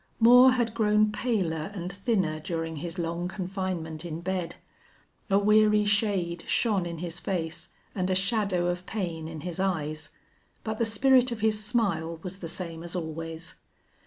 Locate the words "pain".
8.87-9.27